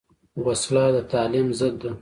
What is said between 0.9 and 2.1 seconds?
د تعلیم ضد ده